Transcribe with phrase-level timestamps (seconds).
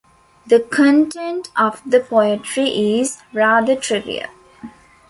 [0.47, 4.31] The content of the poetry is rather trivial.